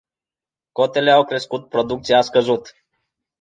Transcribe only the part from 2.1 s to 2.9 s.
a scăzut.